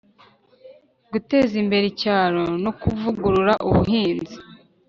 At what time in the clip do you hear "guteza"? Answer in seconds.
1.11-1.53